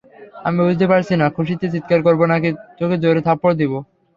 আমি 0.45 0.59
বুঝতে 0.61 0.85
পারছি 0.91 1.13
না 1.15 1.27
খুশিতে 1.35 1.65
চিৎকার 1.73 1.99
করব 2.07 2.21
নাকি 2.31 2.49
তোকে 2.79 2.95
জোরে 3.03 3.21
থাপড় 3.27 3.55
দিব! 3.59 3.71